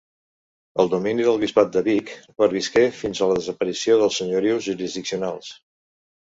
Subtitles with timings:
[0.83, 2.09] El domini del bisbat de Vic
[2.43, 5.55] pervisqué fins a la desaparició dels senyorius jurisdiccionals.